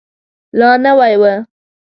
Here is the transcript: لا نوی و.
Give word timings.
لا 0.59 0.71
نوی 0.83 1.13
و. 1.21 1.23